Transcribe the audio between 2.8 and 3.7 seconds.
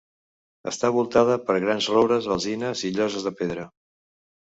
i lloses de pedra.